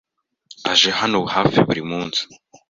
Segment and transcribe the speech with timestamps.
[0.71, 2.21] aje hano hafi buri munsi.